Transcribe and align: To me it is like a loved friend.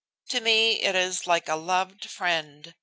To 0.29 0.41
me 0.41 0.81
it 0.81 0.95
is 0.95 1.27
like 1.27 1.47
a 1.47 1.55
loved 1.55 2.05
friend. 2.09 2.73